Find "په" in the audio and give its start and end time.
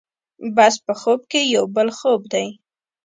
0.85-0.93